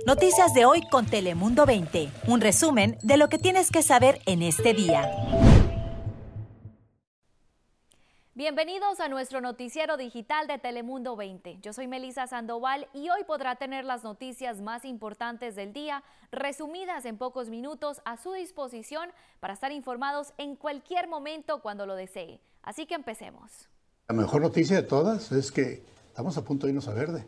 Noticias 0.00 0.52
de 0.52 0.64
hoy 0.64 0.82
con 0.90 1.06
Telemundo 1.06 1.64
20. 1.64 2.10
Un 2.26 2.40
resumen 2.40 2.98
de 3.02 3.16
lo 3.16 3.28
que 3.28 3.38
tienes 3.38 3.70
que 3.70 3.82
saber 3.82 4.20
en 4.26 4.42
este 4.42 4.74
día. 4.74 5.08
Bienvenidos 8.34 8.98
a 8.98 9.08
nuestro 9.08 9.40
noticiero 9.40 9.96
digital 9.96 10.48
de 10.48 10.58
Telemundo 10.58 11.14
20. 11.14 11.58
Yo 11.62 11.72
soy 11.72 11.86
Melisa 11.86 12.26
Sandoval 12.26 12.88
y 12.92 13.10
hoy 13.10 13.22
podrá 13.24 13.54
tener 13.56 13.84
las 13.84 14.02
noticias 14.02 14.60
más 14.60 14.84
importantes 14.84 15.54
del 15.54 15.72
día, 15.72 16.02
resumidas 16.32 17.04
en 17.04 17.16
pocos 17.16 17.48
minutos 17.48 18.02
a 18.04 18.16
su 18.16 18.32
disposición 18.32 19.10
para 19.38 19.54
estar 19.54 19.70
informados 19.70 20.32
en 20.36 20.56
cualquier 20.56 21.06
momento 21.06 21.62
cuando 21.62 21.86
lo 21.86 21.94
desee. 21.94 22.40
Así 22.62 22.86
que 22.86 22.94
empecemos. 22.94 23.68
La 24.08 24.16
mejor 24.16 24.42
noticia 24.42 24.76
de 24.76 24.82
todas 24.82 25.30
es 25.30 25.52
que 25.52 25.84
estamos 26.08 26.36
a 26.36 26.44
punto 26.44 26.66
de 26.66 26.72
irnos 26.72 26.88
a 26.88 26.94
verde. 26.94 27.24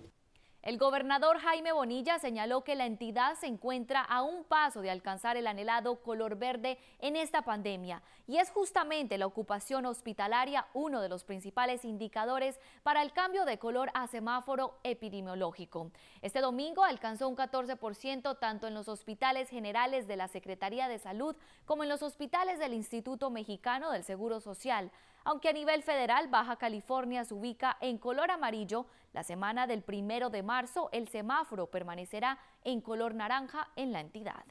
El 0.64 0.78
gobernador 0.78 1.40
Jaime 1.40 1.72
Bonilla 1.72 2.18
señaló 2.18 2.64
que 2.64 2.74
la 2.74 2.86
entidad 2.86 3.34
se 3.34 3.46
encuentra 3.46 4.00
a 4.00 4.22
un 4.22 4.44
paso 4.44 4.80
de 4.80 4.90
alcanzar 4.90 5.36
el 5.36 5.46
anhelado 5.46 5.96
color 6.00 6.38
verde 6.38 6.78
en 7.00 7.16
esta 7.16 7.42
pandemia 7.42 8.00
y 8.26 8.38
es 8.38 8.50
justamente 8.50 9.18
la 9.18 9.26
ocupación 9.26 9.84
hospitalaria 9.84 10.66
uno 10.72 11.02
de 11.02 11.10
los 11.10 11.22
principales 11.22 11.84
indicadores 11.84 12.58
para 12.82 13.02
el 13.02 13.12
cambio 13.12 13.44
de 13.44 13.58
color 13.58 13.90
a 13.92 14.06
semáforo 14.06 14.78
epidemiológico. 14.84 15.90
Este 16.22 16.40
domingo 16.40 16.82
alcanzó 16.82 17.28
un 17.28 17.36
14% 17.36 18.38
tanto 18.38 18.66
en 18.66 18.72
los 18.72 18.88
hospitales 18.88 19.50
generales 19.50 20.08
de 20.08 20.16
la 20.16 20.28
Secretaría 20.28 20.88
de 20.88 20.98
Salud 20.98 21.36
como 21.66 21.82
en 21.82 21.90
los 21.90 22.02
hospitales 22.02 22.58
del 22.58 22.72
Instituto 22.72 23.28
Mexicano 23.28 23.90
del 23.90 24.02
Seguro 24.02 24.40
Social 24.40 24.90
aunque 25.24 25.48
a 25.48 25.52
nivel 25.52 25.82
federal 25.82 26.28
Baja 26.28 26.56
California 26.56 27.24
se 27.24 27.34
ubica 27.34 27.76
en 27.80 27.98
color 27.98 28.30
amarillo, 28.30 28.86
la 29.12 29.22
semana 29.22 29.66
del 29.66 29.82
primero 29.82 30.30
de 30.30 30.42
marzo 30.42 30.90
el 30.92 31.08
semáforo 31.08 31.70
permanecerá 31.70 32.38
en 32.62 32.80
color 32.80 33.14
naranja 33.14 33.70
en 33.76 33.92
la 33.92 34.00
entidad. 34.00 34.44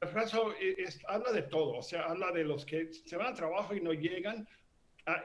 El 0.00 0.12
caso 0.12 0.52
habla 1.08 1.32
de 1.32 1.42
todo, 1.42 1.78
o 1.78 1.82
sea, 1.82 2.04
habla 2.04 2.30
de 2.32 2.44
los 2.44 2.64
que 2.64 2.92
se 2.92 3.16
van 3.16 3.32
a 3.32 3.34
trabajo 3.34 3.74
y 3.74 3.80
no 3.80 3.92
llegan, 3.92 4.46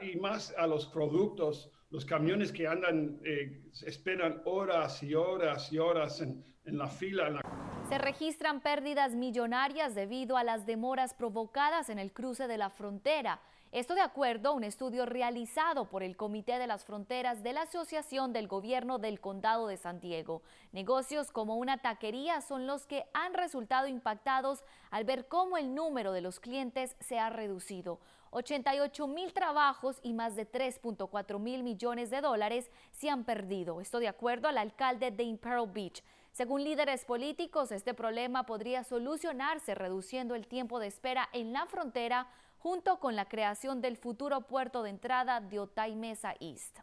y 0.00 0.16
más 0.16 0.54
a 0.56 0.66
los 0.66 0.86
productos, 0.86 1.70
los 1.90 2.04
camiones 2.04 2.50
que 2.50 2.66
andan, 2.66 3.20
eh, 3.24 3.62
esperan 3.86 4.42
horas 4.44 5.02
y 5.02 5.14
horas 5.14 5.72
y 5.72 5.78
horas 5.78 6.20
en, 6.20 6.44
en 6.64 6.78
la 6.78 6.88
fila. 6.88 7.28
En 7.28 7.34
la... 7.34 7.40
Se 7.88 7.98
registran 7.98 8.60
pérdidas 8.60 9.14
millonarias 9.14 9.94
debido 9.94 10.36
a 10.36 10.44
las 10.44 10.66
demoras 10.66 11.14
provocadas 11.14 11.88
en 11.88 11.98
el 11.98 12.12
cruce 12.12 12.48
de 12.48 12.58
la 12.58 12.70
frontera. 12.70 13.40
Esto 13.74 13.96
de 13.96 14.02
acuerdo 14.02 14.50
a 14.50 14.52
un 14.52 14.62
estudio 14.62 15.04
realizado 15.04 15.86
por 15.86 16.04
el 16.04 16.16
Comité 16.16 16.60
de 16.60 16.68
las 16.68 16.84
Fronteras 16.84 17.42
de 17.42 17.52
la 17.52 17.62
Asociación 17.62 18.32
del 18.32 18.46
Gobierno 18.46 19.00
del 19.00 19.20
Condado 19.20 19.66
de 19.66 19.76
San 19.76 19.98
Diego. 19.98 20.42
Negocios 20.70 21.32
como 21.32 21.56
una 21.56 21.78
taquería 21.78 22.40
son 22.40 22.68
los 22.68 22.86
que 22.86 23.04
han 23.14 23.34
resultado 23.34 23.88
impactados 23.88 24.62
al 24.92 25.02
ver 25.02 25.26
cómo 25.26 25.56
el 25.56 25.74
número 25.74 26.12
de 26.12 26.20
los 26.20 26.38
clientes 26.38 26.94
se 27.00 27.18
ha 27.18 27.30
reducido. 27.30 27.98
88 28.30 29.08
mil 29.08 29.32
trabajos 29.32 29.98
y 30.04 30.12
más 30.12 30.36
de 30.36 30.48
3.4 30.48 31.40
mil 31.40 31.64
millones 31.64 32.10
de 32.10 32.20
dólares 32.20 32.70
se 32.92 33.10
han 33.10 33.24
perdido. 33.24 33.80
Esto 33.80 33.98
de 33.98 34.06
acuerdo 34.06 34.46
al 34.46 34.58
alcalde 34.58 35.10
de 35.10 35.24
Imperial 35.24 35.68
Beach. 35.68 36.04
Según 36.30 36.62
líderes 36.62 37.04
políticos, 37.04 37.72
este 37.72 37.92
problema 37.92 38.46
podría 38.46 38.84
solucionarse 38.84 39.74
reduciendo 39.74 40.36
el 40.36 40.46
tiempo 40.46 40.78
de 40.78 40.86
espera 40.86 41.28
en 41.32 41.52
la 41.52 41.66
frontera 41.66 42.28
junto 42.64 42.98
con 42.98 43.14
la 43.14 43.26
creación 43.26 43.82
del 43.82 43.98
futuro 43.98 44.46
puerto 44.46 44.82
de 44.82 44.88
entrada 44.88 45.42
de 45.42 45.58
Otay 45.58 45.96
Mesa 45.96 46.34
East. 46.40 46.78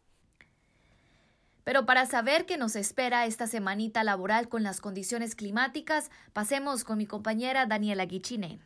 Pero 1.64 1.88
para 1.88 2.06
saber 2.06 2.46
qué 2.46 2.56
nos 2.56 2.76
espera 2.76 3.26
esta 3.26 3.48
semanita 3.48 4.04
laboral 4.04 4.48
con 4.48 4.62
las 4.62 4.80
condiciones 4.80 5.34
climáticas, 5.34 6.12
pasemos 6.34 6.84
con 6.84 7.00
mi 7.00 7.08
compañera 7.08 7.66
Daniela 7.66 8.06
Guichine. 8.06 8.59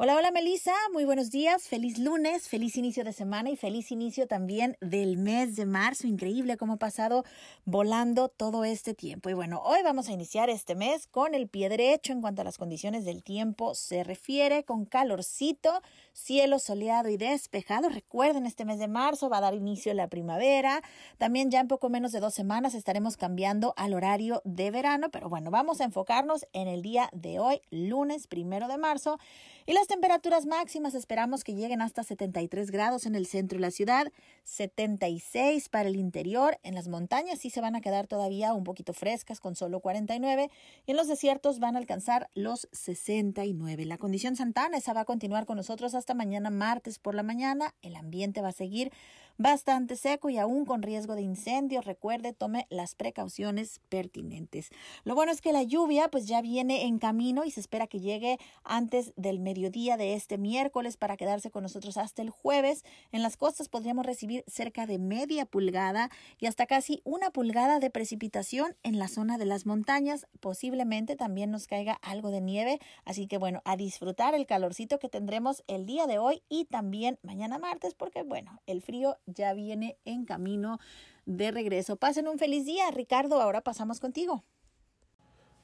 Hola, 0.00 0.14
hola 0.14 0.30
Melissa, 0.30 0.74
muy 0.92 1.04
buenos 1.04 1.32
días, 1.32 1.66
feliz 1.66 1.98
lunes, 1.98 2.48
feliz 2.48 2.76
inicio 2.76 3.02
de 3.02 3.12
semana 3.12 3.50
y 3.50 3.56
feliz 3.56 3.90
inicio 3.90 4.28
también 4.28 4.76
del 4.80 5.16
mes 5.16 5.56
de 5.56 5.66
marzo. 5.66 6.06
Increíble 6.06 6.56
cómo 6.56 6.74
ha 6.74 6.76
pasado 6.76 7.24
volando 7.64 8.28
todo 8.28 8.64
este 8.64 8.94
tiempo. 8.94 9.28
Y 9.28 9.32
bueno, 9.32 9.60
hoy 9.64 9.80
vamos 9.82 10.08
a 10.08 10.12
iniciar 10.12 10.50
este 10.50 10.76
mes 10.76 11.08
con 11.08 11.34
el 11.34 11.48
pie 11.48 11.68
derecho 11.68 12.12
en 12.12 12.20
cuanto 12.20 12.42
a 12.42 12.44
las 12.44 12.58
condiciones 12.58 13.04
del 13.04 13.24
tiempo 13.24 13.74
se 13.74 14.04
refiere, 14.04 14.62
con 14.62 14.84
calorcito, 14.84 15.82
cielo 16.12 16.60
soleado 16.60 17.08
y 17.08 17.16
despejado. 17.16 17.88
Recuerden, 17.88 18.46
este 18.46 18.64
mes 18.64 18.78
de 18.78 18.86
marzo 18.86 19.28
va 19.28 19.38
a 19.38 19.40
dar 19.40 19.54
inicio 19.54 19.92
la 19.94 20.06
primavera. 20.06 20.80
También 21.16 21.50
ya 21.50 21.58
en 21.58 21.66
poco 21.66 21.88
menos 21.88 22.12
de 22.12 22.20
dos 22.20 22.34
semanas 22.34 22.74
estaremos 22.74 23.16
cambiando 23.16 23.74
al 23.76 23.94
horario 23.94 24.42
de 24.44 24.70
verano, 24.70 25.08
pero 25.10 25.28
bueno, 25.28 25.50
vamos 25.50 25.80
a 25.80 25.84
enfocarnos 25.84 26.46
en 26.52 26.68
el 26.68 26.82
día 26.82 27.10
de 27.12 27.40
hoy, 27.40 27.62
lunes 27.70 28.28
primero 28.28 28.68
de 28.68 28.78
marzo. 28.78 29.18
Y 29.66 29.72
temperaturas 29.88 30.46
máximas 30.46 30.94
esperamos 30.94 31.42
que 31.42 31.54
lleguen 31.54 31.80
hasta 31.80 32.04
73 32.04 32.70
grados 32.70 33.06
en 33.06 33.14
el 33.14 33.26
centro 33.26 33.56
de 33.56 33.62
la 33.62 33.70
ciudad, 33.70 34.12
76 34.44 35.68
para 35.70 35.88
el 35.88 35.96
interior. 35.96 36.58
En 36.62 36.74
las 36.74 36.88
montañas 36.88 37.40
sí 37.40 37.48
se 37.50 37.62
van 37.62 37.74
a 37.74 37.80
quedar 37.80 38.06
todavía 38.06 38.52
un 38.52 38.64
poquito 38.64 38.92
frescas 38.92 39.40
con 39.40 39.56
solo 39.56 39.80
49 39.80 40.50
y 40.86 40.90
en 40.90 40.96
los 40.96 41.08
desiertos 41.08 41.58
van 41.58 41.74
a 41.74 41.78
alcanzar 41.78 42.28
los 42.34 42.68
69. 42.72 43.86
La 43.86 43.96
condición 43.98 44.36
santana 44.36 44.76
esa 44.76 44.92
va 44.92 45.00
a 45.00 45.04
continuar 45.06 45.46
con 45.46 45.56
nosotros 45.56 45.94
hasta 45.94 46.12
mañana 46.12 46.50
martes 46.50 46.98
por 46.98 47.14
la 47.14 47.22
mañana. 47.22 47.74
El 47.80 47.96
ambiente 47.96 48.42
va 48.42 48.48
a 48.48 48.52
seguir 48.52 48.92
bastante 49.38 49.94
seco 49.96 50.28
y 50.28 50.36
aún 50.36 50.64
con 50.66 50.82
riesgo 50.82 51.14
de 51.14 51.22
incendio. 51.22 51.80
Recuerde, 51.80 52.32
tome 52.32 52.66
las 52.70 52.94
precauciones 52.94 53.80
pertinentes. 53.88 54.70
Lo 55.04 55.14
bueno 55.14 55.32
es 55.32 55.40
que 55.40 55.52
la 55.52 55.62
lluvia 55.62 56.08
pues 56.08 56.26
ya 56.26 56.42
viene 56.42 56.84
en 56.86 56.98
camino 56.98 57.44
y 57.44 57.50
se 57.52 57.60
espera 57.60 57.86
que 57.86 58.00
llegue 58.00 58.38
antes 58.64 59.12
del 59.16 59.38
mediodía 59.38 59.96
de 59.96 60.14
este 60.14 60.38
miércoles 60.38 60.96
para 60.96 61.16
quedarse 61.16 61.50
con 61.50 61.62
nosotros 61.62 61.96
hasta 61.96 62.20
el 62.20 62.30
jueves. 62.30 62.84
En 63.12 63.22
las 63.22 63.36
costas 63.36 63.68
podríamos 63.68 64.04
recibir 64.04 64.44
cerca 64.48 64.86
de 64.86 64.98
media 64.98 65.46
pulgada 65.46 66.10
y 66.38 66.46
hasta 66.46 66.66
casi 66.66 67.00
una 67.04 67.30
pulgada 67.30 67.78
de 67.78 67.90
precipitación 67.90 68.76
en 68.82 68.98
la 68.98 69.06
zona 69.06 69.38
de 69.38 69.46
las 69.46 69.66
montañas. 69.66 70.26
Posiblemente 70.40 71.14
también 71.14 71.52
nos 71.52 71.68
caiga 71.68 71.94
algo 72.02 72.30
de 72.30 72.40
nieve, 72.40 72.80
así 73.04 73.28
que 73.28 73.38
bueno, 73.38 73.62
a 73.64 73.76
disfrutar 73.76 74.34
el 74.34 74.46
calorcito 74.46 74.98
que 74.98 75.08
tendremos 75.08 75.62
el 75.68 75.86
día 75.86 76.08
de 76.08 76.18
hoy 76.18 76.42
y 76.48 76.64
también 76.64 77.20
mañana 77.22 77.58
martes 77.58 77.94
porque 77.94 78.22
bueno, 78.22 78.60
el 78.66 78.82
frío 78.82 79.16
ya 79.34 79.52
viene 79.52 79.98
en 80.04 80.24
camino 80.24 80.78
de 81.26 81.50
regreso. 81.50 81.96
Pasen 81.96 82.28
un 82.28 82.38
feliz 82.38 82.64
día, 82.64 82.90
Ricardo. 82.90 83.40
Ahora 83.40 83.60
pasamos 83.60 84.00
contigo. 84.00 84.44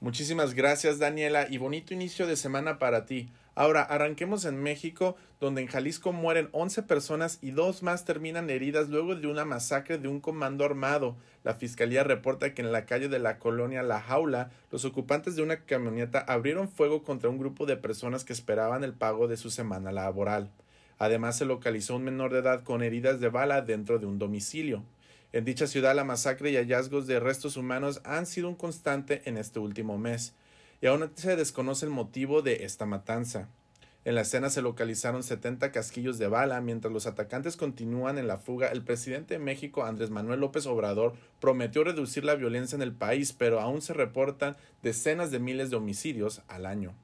Muchísimas 0.01 0.53
gracias, 0.53 0.99
Daniela, 0.99 1.47
y 1.49 1.57
bonito 1.57 1.95
inicio 1.95 2.27
de 2.27 2.37
semana 2.37 2.79
para 2.79 3.07
ti. 3.07 3.33
Ahora, 3.55 3.83
arranquemos 3.83 4.45
en 4.45 4.63
México, 4.63 5.17
donde 5.41 5.63
en 5.63 5.69
Jalisco 5.69 6.13
mueren 6.13 6.49
11 6.53 6.83
personas 6.83 7.39
y 7.41 7.53
dos 7.53 7.83
más 7.83 8.05
terminan 8.05 8.51
heridas 8.51 8.89
luego 8.89 9.15
de 9.15 9.29
una 9.29 9.45
masacre 9.45 9.97
de 9.97 10.09
un 10.09 10.21
comando 10.21 10.65
armado. 10.65 11.17
La 11.45 11.55
fiscalía 11.55 12.03
reporta 12.03 12.53
que 12.53 12.63
en 12.63 12.73
la 12.73 12.85
calle 12.85 13.09
de 13.09 13.21
la 13.21 13.39
colonia 13.39 13.83
La 13.83 14.01
Jaula, 14.01 14.51
los 14.71 14.85
ocupantes 14.85 15.37
de 15.37 15.43
una 15.43 15.65
camioneta 15.65 16.19
abrieron 16.19 16.69
fuego 16.69 17.03
contra 17.03 17.31
un 17.31 17.39
grupo 17.39 17.65
de 17.65 17.77
personas 17.77 18.25
que 18.25 18.33
esperaban 18.33 18.85
el 18.85 18.93
pago 18.93 19.29
de 19.29 19.37
su 19.37 19.51
semana 19.51 19.93
laboral. 19.93 20.51
Además, 20.99 21.37
se 21.39 21.45
localizó 21.45 21.97
un 21.97 22.05
menor 22.05 22.33
de 22.33 22.41
edad 22.41 22.63
con 22.63 22.83
heridas 22.83 23.21
de 23.21 23.29
bala 23.29 23.63
dentro 23.63 23.99
de 23.99 24.07
un 24.07 24.19
domicilio. 24.19 24.85
En 25.33 25.45
dicha 25.45 25.67
ciudad, 25.67 25.97
la 25.97 26.05
masacre 26.05 26.51
y 26.51 26.57
hallazgos 26.57 27.07
de 27.07 27.21
restos 27.21 27.57
humanos 27.57 28.01
han 28.05 28.27
sido 28.27 28.49
un 28.49 28.55
constante 28.55 29.23
en 29.25 29.37
este 29.37 29.59
último 29.59 29.99
mes, 29.99 30.35
y 30.81 30.87
aún 30.87 31.11
se 31.15 31.37
desconoce 31.37 31.87
el 31.87 31.93
motivo 31.93 32.43
de 32.43 32.65
esta 32.65 32.87
matanza. 32.87 33.49
En 34.05 34.15
la 34.15 34.21
escena 34.21 34.51
se 34.51 34.61
localizaron 34.61 35.23
70 35.23 35.73
casquillos 35.73 36.19
de 36.19 36.29
bala. 36.29 36.61
Mientras 36.61 36.93
los 36.93 37.07
atacantes 37.07 37.57
continúan 37.57 38.19
en 38.19 38.29
la 38.29 38.37
fuga, 38.37 38.69
el 38.69 38.83
presidente 38.83 39.35
de 39.35 39.41
México, 39.41 39.85
Andrés 39.85 40.11
Manuel 40.11 40.41
López 40.41 40.67
Obrador, 40.67 41.15
prometió 41.41 41.85
reducir 41.85 42.23
la 42.23 42.35
violencia 42.35 42.77
en 42.77 42.83
el 42.83 42.93
país, 42.93 43.33
pero 43.33 43.61
aún 43.61 43.81
se 43.81 43.95
reportan 43.95 44.57
decenas 44.83 45.31
de 45.31 45.39
miles 45.39 45.71
de 45.71 45.77
homicidios 45.77 46.43
al 46.49 46.67
año. 46.67 46.95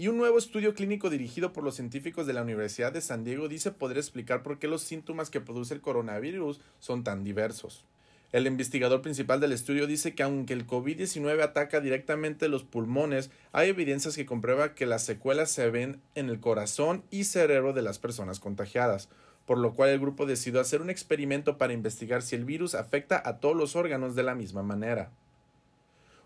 Y 0.00 0.06
un 0.06 0.16
nuevo 0.16 0.38
estudio 0.38 0.74
clínico 0.74 1.10
dirigido 1.10 1.52
por 1.52 1.64
los 1.64 1.74
científicos 1.74 2.24
de 2.24 2.32
la 2.32 2.42
Universidad 2.42 2.92
de 2.92 3.00
San 3.00 3.24
Diego 3.24 3.48
dice 3.48 3.72
poder 3.72 3.98
explicar 3.98 4.44
por 4.44 4.60
qué 4.60 4.68
los 4.68 4.82
síntomas 4.82 5.28
que 5.28 5.40
produce 5.40 5.74
el 5.74 5.80
coronavirus 5.80 6.60
son 6.78 7.02
tan 7.02 7.24
diversos. 7.24 7.84
El 8.30 8.46
investigador 8.46 9.02
principal 9.02 9.40
del 9.40 9.50
estudio 9.50 9.88
dice 9.88 10.14
que 10.14 10.22
aunque 10.22 10.52
el 10.52 10.68
COVID-19 10.68 11.42
ataca 11.42 11.80
directamente 11.80 12.46
los 12.46 12.62
pulmones, 12.62 13.32
hay 13.50 13.70
evidencias 13.70 14.14
que 14.14 14.24
comprueba 14.24 14.72
que 14.76 14.86
las 14.86 15.04
secuelas 15.04 15.50
se 15.50 15.68
ven 15.68 16.00
en 16.14 16.28
el 16.28 16.38
corazón 16.38 17.02
y 17.10 17.24
cerebro 17.24 17.72
de 17.72 17.82
las 17.82 17.98
personas 17.98 18.38
contagiadas, 18.38 19.08
por 19.46 19.58
lo 19.58 19.74
cual 19.74 19.90
el 19.90 19.98
grupo 19.98 20.26
decidió 20.26 20.60
hacer 20.60 20.80
un 20.80 20.90
experimento 20.90 21.58
para 21.58 21.72
investigar 21.72 22.22
si 22.22 22.36
el 22.36 22.44
virus 22.44 22.76
afecta 22.76 23.20
a 23.24 23.38
todos 23.40 23.56
los 23.56 23.74
órganos 23.74 24.14
de 24.14 24.22
la 24.22 24.36
misma 24.36 24.62
manera. 24.62 25.10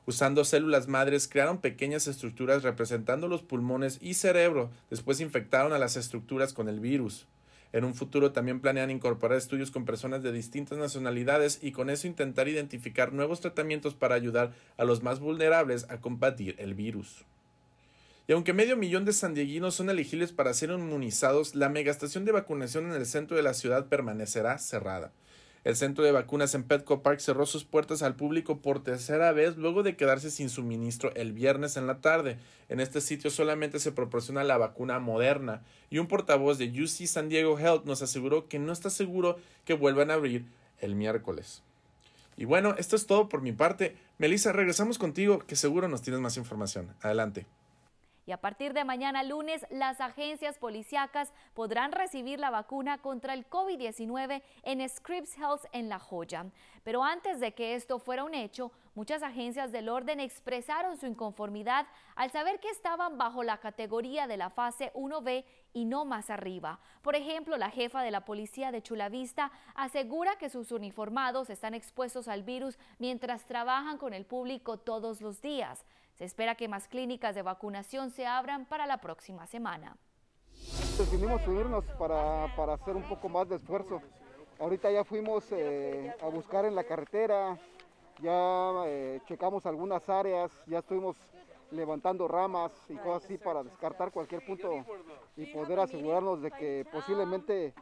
Usando 0.04 0.44
células 0.44 0.88
madres 0.88 1.28
crearon 1.28 1.60
pequeñas 1.60 2.08
estructuras 2.08 2.64
representando 2.64 3.28
los 3.28 3.42
pulmones 3.42 3.98
y 4.00 4.14
cerebro, 4.14 4.70
después 4.90 5.20
infectaron 5.20 5.72
a 5.72 5.78
las 5.78 5.96
estructuras 5.96 6.52
con 6.52 6.68
el 6.68 6.80
virus. 6.80 7.26
En 7.72 7.84
un 7.84 7.94
futuro 7.94 8.32
también 8.32 8.60
planean 8.60 8.90
incorporar 8.90 9.38
estudios 9.38 9.70
con 9.70 9.84
personas 9.84 10.22
de 10.22 10.32
distintas 10.32 10.76
nacionalidades 10.76 11.60
y 11.62 11.72
con 11.72 11.88
eso 11.88 12.06
intentar 12.06 12.48
identificar 12.48 13.12
nuevos 13.12 13.40
tratamientos 13.40 13.94
para 13.94 14.14
ayudar 14.14 14.52
a 14.76 14.84
los 14.84 15.02
más 15.02 15.20
vulnerables 15.20 15.86
a 15.88 15.98
combatir 16.00 16.56
el 16.58 16.74
virus. 16.74 17.24
Y 18.28 18.32
aunque 18.32 18.52
medio 18.52 18.76
millón 18.76 19.04
de 19.04 19.12
sandieguinos 19.12 19.74
son 19.74 19.88
elegibles 19.88 20.32
para 20.32 20.52
ser 20.52 20.70
inmunizados, 20.70 21.54
la 21.54 21.68
megastación 21.68 22.24
de 22.24 22.32
vacunación 22.32 22.86
en 22.86 22.92
el 22.92 23.06
centro 23.06 23.36
de 23.36 23.42
la 23.42 23.54
ciudad 23.54 23.86
permanecerá 23.86 24.58
cerrada. 24.58 25.12
El 25.64 25.76
centro 25.76 26.02
de 26.02 26.10
vacunas 26.10 26.54
en 26.56 26.64
Petco 26.64 27.02
Park 27.02 27.20
cerró 27.20 27.46
sus 27.46 27.64
puertas 27.64 28.02
al 28.02 28.16
público 28.16 28.58
por 28.58 28.82
tercera 28.82 29.30
vez 29.30 29.56
luego 29.56 29.84
de 29.84 29.96
quedarse 29.96 30.30
sin 30.30 30.48
suministro 30.48 31.14
el 31.14 31.32
viernes 31.32 31.76
en 31.76 31.86
la 31.86 32.00
tarde. 32.00 32.38
En 32.68 32.80
este 32.80 33.00
sitio 33.00 33.30
solamente 33.30 33.78
se 33.78 33.92
proporciona 33.92 34.42
la 34.42 34.58
vacuna 34.58 34.98
moderna 34.98 35.62
y 35.88 35.98
un 35.98 36.08
portavoz 36.08 36.58
de 36.58 36.66
UC 36.66 37.06
San 37.06 37.28
Diego 37.28 37.58
Health 37.58 37.84
nos 37.84 38.02
aseguró 38.02 38.48
que 38.48 38.58
no 38.58 38.72
está 38.72 38.90
seguro 38.90 39.38
que 39.64 39.74
vuelvan 39.74 40.10
a 40.10 40.14
abrir 40.14 40.46
el 40.80 40.96
miércoles. 40.96 41.62
Y 42.36 42.44
bueno, 42.44 42.74
esto 42.76 42.96
es 42.96 43.06
todo 43.06 43.28
por 43.28 43.40
mi 43.40 43.52
parte. 43.52 43.96
Melissa, 44.18 44.50
regresamos 44.50 44.98
contigo 44.98 45.38
que 45.40 45.54
seguro 45.54 45.86
nos 45.86 46.02
tienes 46.02 46.20
más 46.20 46.36
información. 46.36 46.88
Adelante. 47.02 47.46
Y 48.24 48.32
a 48.32 48.40
partir 48.40 48.72
de 48.72 48.84
mañana 48.84 49.24
lunes, 49.24 49.66
las 49.70 50.00
agencias 50.00 50.58
policíacas 50.58 51.32
podrán 51.54 51.90
recibir 51.90 52.38
la 52.38 52.50
vacuna 52.50 52.98
contra 52.98 53.34
el 53.34 53.48
COVID-19 53.48 54.42
en 54.62 54.88
Scripps 54.88 55.36
Health 55.36 55.64
en 55.72 55.88
La 55.88 55.98
Joya. 55.98 56.46
Pero 56.84 57.02
antes 57.02 57.40
de 57.40 57.52
que 57.52 57.74
esto 57.74 57.98
fuera 57.98 58.22
un 58.22 58.34
hecho, 58.34 58.70
muchas 58.94 59.22
agencias 59.24 59.72
del 59.72 59.88
orden 59.88 60.20
expresaron 60.20 60.96
su 60.98 61.06
inconformidad 61.06 61.86
al 62.14 62.30
saber 62.30 62.60
que 62.60 62.70
estaban 62.70 63.18
bajo 63.18 63.42
la 63.42 63.58
categoría 63.58 64.28
de 64.28 64.36
la 64.36 64.50
fase 64.50 64.92
1B 64.94 65.44
y 65.72 65.84
no 65.84 66.04
más 66.04 66.30
arriba. 66.30 66.78
Por 67.02 67.16
ejemplo, 67.16 67.56
la 67.56 67.70
jefa 67.70 68.02
de 68.02 68.10
la 68.12 68.24
policía 68.24 68.70
de 68.70 68.82
Chulavista 68.82 69.50
asegura 69.74 70.36
que 70.36 70.50
sus 70.50 70.70
uniformados 70.70 71.50
están 71.50 71.74
expuestos 71.74 72.28
al 72.28 72.44
virus 72.44 72.78
mientras 72.98 73.46
trabajan 73.46 73.98
con 73.98 74.14
el 74.14 74.26
público 74.26 74.76
todos 74.76 75.20
los 75.20 75.40
días. 75.40 75.84
Espera 76.22 76.54
que 76.54 76.68
más 76.68 76.86
clínicas 76.86 77.34
de 77.34 77.42
vacunación 77.42 78.12
se 78.12 78.26
abran 78.26 78.64
para 78.64 78.86
la 78.86 78.98
próxima 78.98 79.44
semana. 79.48 79.96
Decidimos 80.96 81.42
subirnos 81.42 81.84
para, 81.98 82.44
hacer 82.44 82.94
un 82.94 83.02
poco 83.08 83.28
más 83.28 83.48
de 83.48 83.56
esfuerzo. 83.56 84.00
Ahorita 84.60 84.88
ya 84.92 85.02
fuimos 85.02 85.50
eh, 85.50 86.14
a 86.22 86.26
buscar 86.28 86.64
en 86.64 86.76
la 86.76 86.84
carretera, 86.84 87.58
ya 88.20 88.70
eh, 88.86 89.20
checamos 89.26 89.66
algunas 89.66 90.08
áreas, 90.08 90.52
ya 90.68 90.78
estuvimos 90.78 91.16
levantando 91.72 92.28
ramas 92.28 92.70
y 92.88 92.94
cosas 92.94 93.24
así 93.24 93.36
para 93.36 93.64
descartar 93.64 94.12
cualquier 94.12 94.46
punto 94.46 94.70
y 95.36 95.46
poder 95.46 95.80
asegurarnos 95.80 96.40
de 96.40 96.52
que 96.52 96.86
posiblemente, 96.92 97.74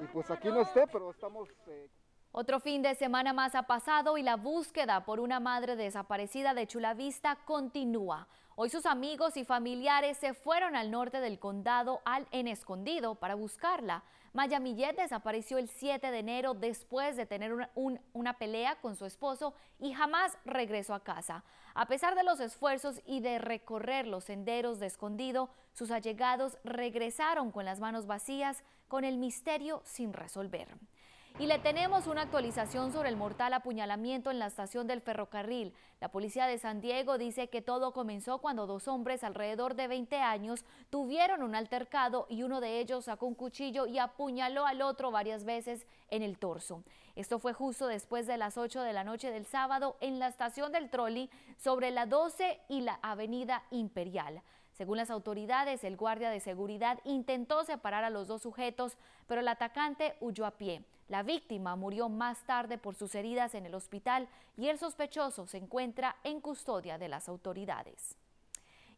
y 0.00 0.04
pues 0.06 0.30
aquí 0.30 0.48
no 0.48 0.62
esté, 0.62 0.86
pero 0.86 1.10
estamos... 1.10 1.50
Eh, 1.66 1.90
otro 2.34 2.60
fin 2.60 2.80
de 2.80 2.94
semana 2.94 3.34
más 3.34 3.54
ha 3.54 3.64
pasado 3.64 4.16
y 4.16 4.22
la 4.22 4.36
búsqueda 4.36 5.04
por 5.04 5.20
una 5.20 5.38
madre 5.38 5.76
desaparecida 5.76 6.54
de 6.54 6.66
Chulavista 6.66 7.36
continúa. 7.44 8.26
Hoy 8.56 8.70
sus 8.70 8.86
amigos 8.86 9.36
y 9.36 9.44
familiares 9.44 10.16
se 10.16 10.32
fueron 10.32 10.74
al 10.74 10.90
norte 10.90 11.20
del 11.20 11.38
condado 11.38 12.00
al 12.06 12.26
en 12.30 12.48
escondido 12.48 13.16
para 13.16 13.34
buscarla. 13.34 14.02
Maya 14.32 14.60
Millet 14.60 14.96
desapareció 14.96 15.58
el 15.58 15.68
7 15.68 16.10
de 16.10 16.18
enero 16.18 16.54
después 16.54 17.16
de 17.16 17.26
tener 17.26 17.52
una, 17.52 17.70
una, 18.14 18.38
pelea 18.38 18.76
con 18.76 18.96
su 18.96 19.04
esposo 19.04 19.52
y 19.78 19.92
jamás 19.92 20.38
regresó 20.46 20.94
a 20.94 21.04
casa. 21.04 21.44
A 21.74 21.84
pesar 21.84 22.14
de 22.14 22.24
los 22.24 22.40
esfuerzos 22.40 23.02
y 23.04 23.20
de 23.20 23.38
recorrer 23.40 24.06
los 24.06 24.24
senderos 24.24 24.80
de 24.80 24.86
escondido, 24.86 25.50
sus 25.74 25.90
allegados 25.90 26.56
regresaron 26.64 27.50
con 27.50 27.66
las 27.66 27.78
manos 27.78 28.06
vacías, 28.06 28.64
con 28.88 29.04
el 29.04 29.18
misterio 29.18 29.82
sin 29.84 30.14
resolver. 30.14 30.78
Y 31.38 31.46
le 31.46 31.58
tenemos 31.58 32.06
una 32.06 32.22
actualización 32.22 32.92
sobre 32.92 33.08
el 33.08 33.16
mortal 33.16 33.54
apuñalamiento 33.54 34.30
en 34.30 34.38
la 34.38 34.46
estación 34.46 34.86
del 34.86 35.00
ferrocarril. 35.00 35.72
La 35.98 36.10
policía 36.10 36.46
de 36.46 36.58
San 36.58 36.80
Diego 36.80 37.16
dice 37.16 37.48
que 37.48 37.62
todo 37.62 37.92
comenzó 37.92 38.38
cuando 38.38 38.66
dos 38.66 38.86
hombres 38.86 39.24
alrededor 39.24 39.74
de 39.74 39.88
20 39.88 40.16
años 40.18 40.64
tuvieron 40.90 41.42
un 41.42 41.54
altercado 41.54 42.26
y 42.28 42.42
uno 42.42 42.60
de 42.60 42.80
ellos 42.80 43.06
sacó 43.06 43.26
un 43.26 43.34
cuchillo 43.34 43.86
y 43.86 43.98
apuñaló 43.98 44.66
al 44.66 44.82
otro 44.82 45.10
varias 45.10 45.44
veces 45.44 45.86
en 46.10 46.22
el 46.22 46.38
torso. 46.38 46.84
Esto 47.16 47.38
fue 47.38 47.54
justo 47.54 47.86
después 47.86 48.26
de 48.26 48.36
las 48.36 48.58
8 48.58 48.82
de 48.82 48.92
la 48.92 49.02
noche 49.02 49.30
del 49.30 49.46
sábado 49.46 49.96
en 50.00 50.18
la 50.18 50.28
estación 50.28 50.70
del 50.70 50.90
trolley 50.90 51.30
sobre 51.56 51.90
la 51.90 52.04
12 52.04 52.60
y 52.68 52.82
la 52.82 52.98
avenida 53.02 53.62
Imperial. 53.70 54.42
Según 54.72 54.96
las 54.96 55.10
autoridades, 55.10 55.84
el 55.84 55.96
guardia 55.96 56.30
de 56.30 56.40
seguridad 56.40 56.98
intentó 57.04 57.64
separar 57.64 58.04
a 58.04 58.10
los 58.10 58.26
dos 58.26 58.42
sujetos, 58.42 58.96
pero 59.26 59.40
el 59.40 59.48
atacante 59.48 60.16
huyó 60.20 60.46
a 60.46 60.52
pie. 60.52 60.82
La 61.12 61.22
víctima 61.22 61.76
murió 61.76 62.08
más 62.08 62.42
tarde 62.46 62.78
por 62.78 62.94
sus 62.94 63.14
heridas 63.14 63.54
en 63.54 63.66
el 63.66 63.74
hospital 63.74 64.30
y 64.56 64.68
el 64.68 64.78
sospechoso 64.78 65.46
se 65.46 65.58
encuentra 65.58 66.16
en 66.24 66.40
custodia 66.40 66.96
de 66.96 67.10
las 67.10 67.28
autoridades. 67.28 68.16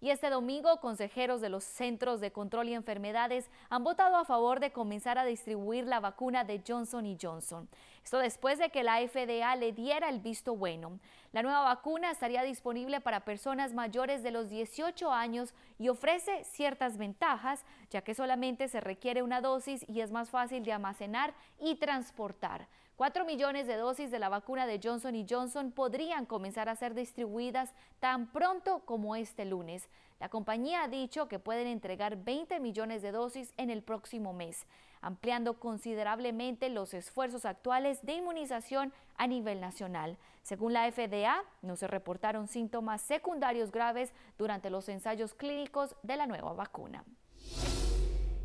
Y 0.05 0.11
este 0.11 0.29
domingo, 0.29 0.81
consejeros 0.81 1.41
de 1.41 1.49
los 1.49 1.65
Centros 1.65 2.21
de 2.21 2.31
Control 2.31 2.69
y 2.69 2.75
Enfermedades 2.75 3.49
han 3.71 3.85
votado 3.85 4.17
a 4.17 4.27
favor 4.27 4.61
de 4.61 4.71
comenzar 4.71 5.17
a 5.17 5.25
distribuir 5.25 5.87
la 5.87 5.99
vacuna 5.99 6.45
de 6.45 6.62
Johnson 6.69 7.17
Johnson. 7.19 7.71
Esto 8.05 8.19
después 8.19 8.59
de 8.59 8.69
que 8.69 8.83
la 8.83 8.99
FDA 8.99 9.56
le 9.56 9.73
diera 9.73 10.11
el 10.11 10.21
visto 10.21 10.56
bueno. 10.56 11.01
La 11.33 11.43
nueva 11.43 11.62
vacuna 11.62 12.11
estaría 12.11 12.43
disponible 12.43 13.01
para 13.01 13.25
personas 13.25 13.73
mayores 13.73 14.23
de 14.23 14.31
los 14.31 14.51
18 14.51 15.11
años 15.11 15.55
y 15.79 15.89
ofrece 15.89 16.45
ciertas 16.45 16.99
ventajas, 16.99 17.65
ya 17.89 18.03
que 18.03 18.12
solamente 18.12 18.69
se 18.69 18.83
requiere 18.83 19.23
una 19.23 19.41
dosis 19.41 19.87
y 19.89 20.03
es 20.03 20.12
más 20.12 20.29
fácil 20.29 20.65
de 20.65 20.75
almacenar 20.75 21.33
y 21.59 21.77
transportar. 21.77 22.69
4 22.96 23.25
millones 23.25 23.67
de 23.67 23.76
dosis 23.76 24.12
de 24.12 24.20
la 24.20 24.29
vacuna 24.29 24.67
de 24.67 24.79
Johnson 24.81 25.26
Johnson 25.29 25.73
podrían 25.73 26.26
comenzar 26.26 26.69
a 26.69 26.76
ser 26.76 26.94
distribuidas 26.94 27.75
tan 27.99 28.31
pronto 28.31 28.85
como 28.85 29.17
este 29.17 29.44
lunes. 29.44 29.88
La 30.20 30.29
compañía 30.29 30.85
ha 30.85 30.88
dicho 30.88 31.26
que 31.26 31.41
pueden 31.41 31.67
entregar 31.67 32.23
20 32.23 32.61
millones 32.61 33.02
de 33.02 33.11
dosis 33.11 33.52
en 33.56 33.70
el 33.70 33.82
próximo 33.82 34.32
mes, 34.32 34.69
ampliando 35.00 35.58
considerablemente 35.58 36.69
los 36.69 36.94
esfuerzos 36.94 37.44
actuales 37.44 38.00
de 38.06 38.12
inmunización 38.12 38.93
a 39.17 39.26
nivel 39.26 39.61
nacional. 39.61 40.17
Según 40.44 40.73
la 40.73 40.88
FDA, 40.88 41.43
no 41.62 41.75
se 41.75 41.88
reportaron 41.88 42.46
síntomas 42.46 43.02
secundarios 43.02 43.73
graves 43.73 44.12
durante 44.38 44.70
los 44.70 44.88
ensayos 44.88 45.35
clínicos 45.35 45.96
de 46.05 46.17
la 46.17 46.26
nueva 46.26 46.52
vacuna. 46.52 47.05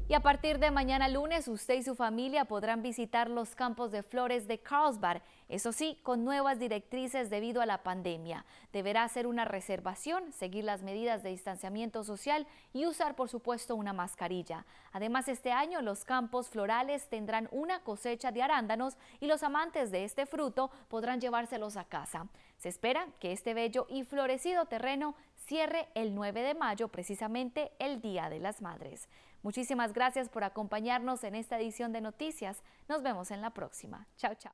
Y 0.10 0.16
a 0.16 0.22
partir 0.22 0.58
de 0.58 0.72
mañana 0.72 1.08
lunes, 1.08 1.48
usted 1.48 1.76
y 1.76 1.84
su 1.84 1.94
familia 1.94 2.46
podrán 2.46 2.82
visitar 2.82 3.30
los 3.30 3.54
campos 3.54 3.92
de 3.92 4.02
flores 4.02 4.48
de 4.48 4.58
Carlsbad, 4.58 5.22
eso 5.50 5.72
sí, 5.72 6.00
con 6.02 6.26
nuevas 6.26 6.58
directrices 6.58 7.30
debido 7.30 7.62
a 7.62 7.68
la 7.68 7.84
pandemia. 7.84 8.44
Deberá 8.74 9.04
hacer 9.04 9.28
una 9.28 9.46
reservación, 9.46 10.34
seguir 10.34 10.64
las 10.64 10.82
medidas 10.82 11.22
de 11.22 11.30
distanciamiento 11.30 12.04
social 12.04 12.48
y 12.74 12.88
usar, 12.88 13.16
por 13.16 13.30
supuesto, 13.30 13.76
una 13.76 13.94
mascarilla. 13.94 14.66
Además, 14.94 15.28
este 15.28 15.52
año 15.52 15.80
los 15.84 16.06
campos 16.06 16.50
florales 16.50 17.08
tendrán 17.08 17.48
una 17.52 17.84
cosecha 17.84 18.32
de 18.32 18.42
arándanos 18.42 18.98
y 19.20 19.28
los 19.28 19.44
amantes 19.44 19.92
de 19.92 20.06
este 20.06 20.26
fruto 20.26 20.72
podrán 20.88 21.22
llevárselos 21.22 21.78
a 21.78 21.86
casa. 21.86 22.26
Se 22.58 22.68
espera 22.68 23.08
que 23.20 23.32
este 23.32 23.54
bello 23.54 23.86
y 23.90 24.04
florecido 24.04 24.66
terreno 24.66 25.16
cierre 25.46 25.88
el 25.96 26.16
9 26.16 26.42
de 26.42 26.56
mayo, 26.56 26.88
precisamente 26.90 27.72
el 27.80 28.02
Día 28.02 28.30
de 28.30 28.40
las 28.40 28.62
Madres. 28.62 29.08
Muchísimas 29.42 29.94
gracias 29.94 30.30
por 30.30 30.44
acompañarnos 30.44 31.24
en 31.24 31.36
esta 31.36 31.58
edición 31.58 31.94
de 31.94 32.02
Noticias. 32.02 32.62
Nos 32.88 33.04
vemos 33.04 33.32
en 33.32 33.42
la 33.42 33.52
próxima. 33.52 34.08
Chao, 34.18 34.36
chao. 34.36 34.54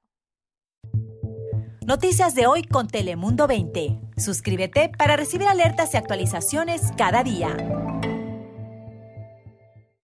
Noticias 1.85 2.33
de 2.33 2.47
hoy 2.47 2.63
con 2.63 2.87
Telemundo 2.87 3.45
20. 3.45 3.99
Suscríbete 4.17 4.89
para 4.89 5.15
recibir 5.15 5.47
alertas 5.47 5.93
y 5.93 5.97
actualizaciones 5.97 6.91
cada 6.97 7.23
día. 7.23 7.55